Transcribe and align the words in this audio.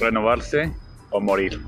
renovarse 0.00 0.72
o 1.10 1.20
morir. 1.20 1.60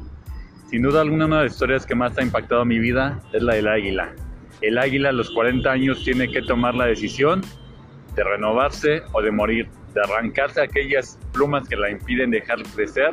Sin 0.68 0.82
duda 0.82 1.02
alguna 1.02 1.26
una 1.26 1.38
de 1.38 1.44
las 1.44 1.52
historias 1.52 1.84
que 1.84 1.94
más 1.94 2.16
ha 2.16 2.22
impactado 2.22 2.64
mi 2.64 2.78
vida 2.78 3.20
es 3.32 3.42
la 3.42 3.54
del 3.54 3.68
águila. 3.68 4.14
El 4.62 4.78
águila 4.78 5.10
a 5.10 5.12
los 5.12 5.30
40 5.30 5.70
años 5.70 6.02
tiene 6.04 6.30
que 6.30 6.42
tomar 6.42 6.74
la 6.74 6.86
decisión 6.86 7.42
de 8.14 8.24
renovarse 8.24 9.02
o 9.12 9.22
de 9.22 9.30
morir, 9.30 9.68
de 9.94 10.00
arrancarse 10.00 10.62
aquellas 10.62 11.18
plumas 11.32 11.68
que 11.68 11.76
la 11.76 11.90
impiden 11.90 12.30
dejar 12.30 12.62
crecer, 12.74 13.12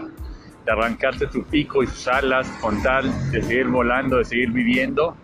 de 0.66 0.72
arrancarse 0.72 1.30
su 1.32 1.44
pico 1.44 1.84
y 1.84 1.88
sus 1.88 2.08
alas 2.08 2.48
con 2.62 2.82
tal 2.84 3.10
de 3.32 3.42
seguir 3.42 3.68
volando, 3.68 4.18
de 4.18 4.26
seguir 4.26 4.52
viviendo 4.52 5.16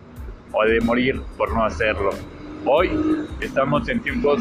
o 0.52 0.64
de 0.64 0.80
morir 0.80 1.20
por 1.36 1.52
no 1.54 1.64
hacerlo. 1.64 2.10
Hoy 2.64 2.90
estamos 3.40 3.88
en 3.88 4.00
tiempos 4.00 4.40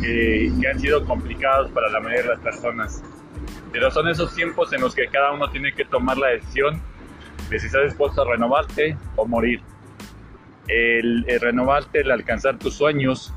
que 0.00 0.68
han 0.70 0.80
sido 0.80 1.04
complicados 1.04 1.70
para 1.72 1.88
la 1.90 2.00
mayoría 2.00 2.22
de 2.22 2.28
las 2.28 2.40
personas. 2.40 3.02
Pero 3.72 3.90
son 3.90 4.08
esos 4.08 4.34
tiempos 4.34 4.72
en 4.72 4.80
los 4.80 4.94
que 4.94 5.06
cada 5.08 5.32
uno 5.32 5.48
tiene 5.50 5.72
que 5.72 5.84
tomar 5.84 6.18
la 6.18 6.28
decisión 6.28 6.80
de 7.48 7.58
si 7.58 7.66
estás 7.66 7.84
dispuesto 7.84 8.22
a 8.22 8.30
renovarte 8.30 8.96
o 9.16 9.26
morir. 9.26 9.60
El, 10.68 11.24
renovarte, 11.40 12.00
el 12.00 12.10
alcanzar 12.10 12.58
tus 12.58 12.74
sueños, 12.74 13.34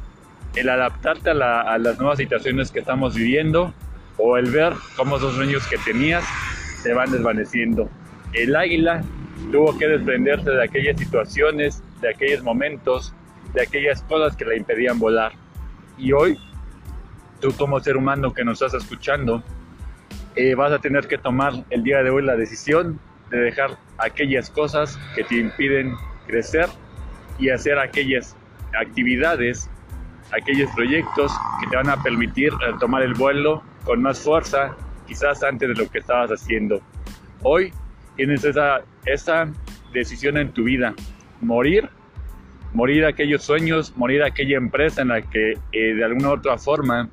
el 0.55 0.69
adaptarte 0.69 1.31
a, 1.31 1.61
a, 1.61 1.77
las 1.79 1.97
nuevas 1.97 2.19
situaciones 2.19 2.71
que 2.71 2.79
estamos 2.79 3.15
viviendo 3.15 3.73
o 4.17 4.37
el 4.37 4.51
ver 4.51 4.73
cómo 4.95 5.17
esos 5.17 5.33
sueños 5.33 5.65
que 5.67 5.77
tenías 5.79 6.23
se 6.81 6.93
van 6.93 7.11
desvaneciendo. 7.11 7.89
El 8.33 8.55
águila 8.55 9.03
tuvo 9.51 9.77
que 9.77 9.87
desprenderse 9.87 10.51
de 10.51 10.63
aquellas 10.63 10.99
situaciones, 10.99 11.83
de 12.01 12.09
aquellos 12.09 12.43
momentos, 12.43 13.15
de 13.53 13.63
aquellas 13.63 14.03
cosas 14.03 14.35
que 14.35 14.45
la 14.45 14.55
impedían 14.55 14.99
volar. 14.99 15.31
Y 15.97 16.11
hoy, 16.11 16.37
tú 17.43 17.51
como 17.57 17.77
ser 17.81 17.97
humano 17.97 18.33
que 18.33 18.45
nos 18.45 18.61
estás 18.61 18.81
escuchando, 18.81 19.43
eh, 20.37 20.55
vas 20.55 20.71
a 20.71 20.79
tener 20.79 21.09
que 21.09 21.17
tomar 21.17 21.51
el 21.71 21.83
día 21.83 22.01
de 22.01 22.09
hoy 22.09 22.23
la 22.23 22.37
decisión 22.37 23.01
de 23.29 23.37
dejar 23.37 23.77
aquellas 23.97 24.49
cosas 24.49 24.97
que 25.13 25.25
te 25.25 25.35
impiden 25.35 25.93
crecer 26.25 26.67
y 27.37 27.49
hacer 27.49 27.77
aquellas 27.79 28.37
actividades, 28.79 29.69
aquellos 30.31 30.71
proyectos 30.71 31.33
que 31.59 31.67
te 31.69 31.75
van 31.75 31.89
a 31.89 32.01
permitir 32.01 32.53
tomar 32.79 33.03
el 33.03 33.13
vuelo 33.13 33.61
con 33.83 34.01
más 34.01 34.21
fuerza, 34.21 34.73
quizás 35.05 35.43
antes 35.43 35.67
de 35.67 35.75
lo 35.75 35.91
que 35.91 35.99
estabas 35.99 36.31
haciendo. 36.31 36.79
Hoy 37.41 37.73
tienes 38.15 38.45
esa, 38.45 38.83
esa 39.05 39.51
decisión 39.91 40.37
en 40.37 40.53
tu 40.53 40.63
vida, 40.63 40.93
morir, 41.41 41.89
morir 42.71 43.05
aquellos 43.05 43.43
sueños, 43.43 43.97
morir 43.97 44.23
aquella 44.23 44.55
empresa 44.55 45.01
en 45.01 45.09
la 45.09 45.21
que 45.21 45.57
eh, 45.73 45.93
de 45.93 46.03
alguna 46.05 46.29
u 46.29 46.33
otra 46.35 46.57
forma 46.57 47.09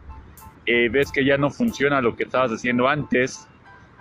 eh, 0.66 0.88
ves 0.90 1.10
que 1.10 1.24
ya 1.24 1.36
no 1.36 1.50
funciona 1.50 2.00
lo 2.00 2.16
que 2.16 2.24
estabas 2.24 2.50
haciendo 2.50 2.88
antes, 2.88 3.48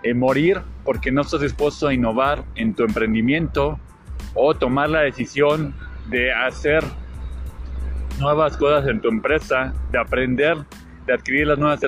eh, 0.02 0.14
morir 0.14 0.60
porque 0.84 1.12
no 1.12 1.22
estás 1.22 1.40
dispuesto 1.40 1.88
a 1.88 1.94
innovar 1.94 2.44
en 2.54 2.74
tu 2.74 2.84
emprendimiento 2.84 3.78
o 4.34 4.54
tomar 4.54 4.88
la 4.88 5.00
decisión 5.00 5.74
de 6.08 6.32
hacer 6.32 6.82
nuevas 8.18 8.56
cosas 8.56 8.88
en 8.88 9.00
tu 9.00 9.08
empresa, 9.08 9.74
de 9.92 9.98
aprender, 9.98 10.58
de 11.06 11.14
adquirir 11.14 11.46
las 11.46 11.58
nuevas, 11.58 11.80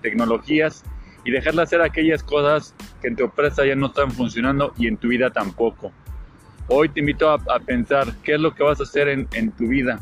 tecnologías 0.00 0.84
y 1.24 1.30
dejar 1.30 1.54
de 1.54 1.62
hacer 1.62 1.80
aquellas 1.80 2.22
cosas 2.22 2.74
que 3.00 3.08
en 3.08 3.16
tu 3.16 3.24
empresa 3.24 3.64
ya 3.64 3.74
no 3.74 3.86
están 3.86 4.10
funcionando 4.10 4.72
y 4.76 4.86
en 4.86 4.96
tu 4.96 5.08
vida 5.08 5.30
tampoco. 5.30 5.92
Hoy 6.68 6.88
te 6.88 7.00
invito 7.00 7.30
a, 7.30 7.38
pensar 7.60 8.12
qué 8.22 8.34
es 8.34 8.40
lo 8.40 8.54
que 8.54 8.62
vas 8.62 8.80
a 8.80 8.82
hacer 8.82 9.08
en, 9.08 9.28
en 9.32 9.52
tu 9.52 9.68
vida. 9.68 10.00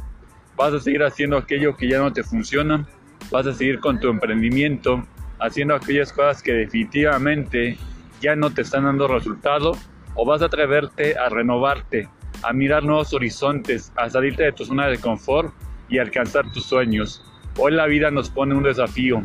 ¿Vas 0.57 0.73
a 0.73 0.81
seguir 0.81 1.03
haciendo 1.03 1.37
aquello 1.37 1.77
que 1.77 1.89
ya 1.89 1.99
no 1.99 2.13
te 2.13 2.23
funciona? 2.23 2.87
Vas 3.31 3.47
a 3.47 3.53
seguir 3.53 3.81
con 3.81 3.99
tu 4.01 4.09
emprendimiento, 4.09 5.05
haciendo 5.41 5.75
aquellas 5.75 6.13
cosas 6.13 6.43
que 6.43 6.53
definitivamente 6.53 7.79
ya 8.21 8.37
no 8.37 8.51
te 8.51 8.63
están 8.63 8.85
dando 8.85 9.09
resultado, 9.09 9.73
o 10.15 10.25
vas 10.25 10.43
a 10.43 10.47
atreverte 10.47 11.19
a 11.19 11.29
renovarte, 11.29 12.09
a 12.43 12.53
mirar 12.53 12.85
nuevos 12.85 13.13
horizontes, 13.13 13.93
a 13.97 14.09
salirte 14.09 14.45
de 14.45 14.53
tu 14.53 14.65
zona 14.65 14.87
de 14.87 14.99
confort 14.99 15.53
y 15.89 15.99
alcanzar 15.99 16.51
tus 16.53 16.65
sueños. 16.67 17.25
Hoy 17.59 17.73
la 17.73 17.87
vida 17.87 18.11
nos 18.11 18.31
pone 18.31 18.55
un 18.55 18.63
desafío, 18.63 19.23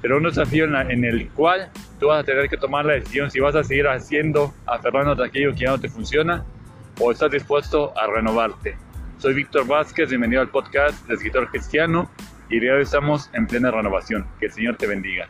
pero 0.00 0.16
un 0.16 0.24
desafío 0.24 0.64
en, 0.64 1.04
el 1.04 1.28
cual 1.30 1.70
tú 2.00 2.08
vas 2.08 2.20
a 2.20 2.24
tener 2.24 2.48
que 2.48 2.56
tomar 2.56 2.84
la 2.84 2.94
decisión 2.94 3.30
si 3.30 3.40
vas 3.40 3.54
a 3.54 3.62
seguir 3.62 3.86
haciendo, 3.86 4.52
aferrándote 4.66 5.22
a 5.22 5.26
aquello 5.26 5.52
que 5.52 5.60
ya 5.60 5.70
no 5.70 5.80
te 5.80 5.88
funciona, 5.88 6.44
o 7.00 7.12
estás 7.12 7.30
dispuesto 7.30 7.96
a 7.96 8.06
renovarte. 8.08 8.76
Soy 9.18 9.34
Víctor 9.34 9.66
Vázquez, 9.66 10.08
bienvenido 10.08 10.42
al 10.42 10.48
podcast 10.48 11.06
de 11.06 11.14
Escritor 11.14 11.48
Cristiano 11.50 12.10
y 12.52 12.68
hoy 12.68 12.82
estamos 12.82 13.30
en 13.32 13.46
plena 13.46 13.70
renovación. 13.70 14.26
Que 14.38 14.46
el 14.46 14.52
Señor 14.52 14.76
te 14.76 14.86
bendiga. 14.86 15.26